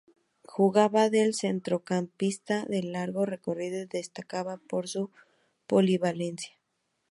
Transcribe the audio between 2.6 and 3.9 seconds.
de largo recorrido y